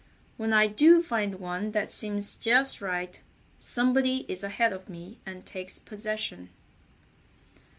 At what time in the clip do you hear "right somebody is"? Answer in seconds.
2.81-4.43